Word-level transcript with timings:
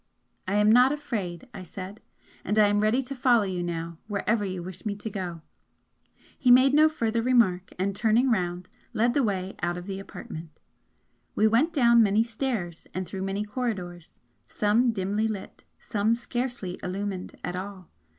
"I 0.47 0.55
am 0.55 0.71
not 0.71 0.91
afraid!" 0.91 1.47
I 1.53 1.61
said 1.61 2.01
"And 2.43 2.57
I 2.57 2.69
am 2.69 2.79
ready 2.79 3.03
to 3.03 3.13
follow 3.13 3.43
you 3.43 3.61
now 3.61 3.99
wherever 4.07 4.43
you 4.43 4.63
wish 4.63 4.83
me 4.83 4.95
to 4.95 5.11
go." 5.11 5.43
He 6.39 6.49
made 6.49 6.73
no 6.73 6.89
further 6.89 7.21
remark 7.21 7.69
and, 7.77 7.95
turning 7.95 8.31
round, 8.31 8.67
led 8.93 9.13
the 9.13 9.21
way 9.21 9.55
out 9.61 9.77
of 9.77 9.85
the 9.85 9.99
apartment. 9.99 10.59
We 11.35 11.45
went 11.47 11.71
down 11.71 12.01
many 12.01 12.23
stairs 12.23 12.87
and 12.95 13.05
through 13.07 13.21
many 13.21 13.43
corridors, 13.43 14.19
some 14.49 14.91
dimly 14.91 15.27
lit, 15.27 15.65
some 15.77 16.15
scarcely 16.15 16.79
illumined 16.81 17.35
at 17.43 17.55
all. 17.55 17.91